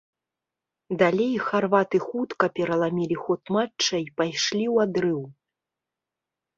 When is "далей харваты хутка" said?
1.01-2.45